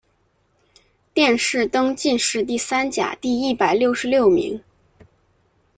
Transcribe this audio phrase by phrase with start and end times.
[1.13, 4.63] 殿试登进士第三甲第一百六十六名。